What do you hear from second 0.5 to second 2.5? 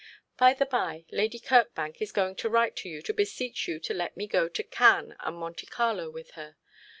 the bye, Lady Kirkbank is going to